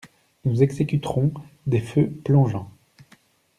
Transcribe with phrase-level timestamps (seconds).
[0.45, 1.31] Nous exécuterons
[1.67, 2.71] des feux plongeants.